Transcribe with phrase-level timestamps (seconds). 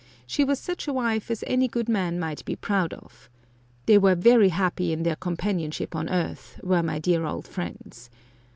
[0.25, 3.29] she was such a wife as any good man might be proud of.
[3.85, 8.09] They were very happy in their companionship on earth, were my dear old friends.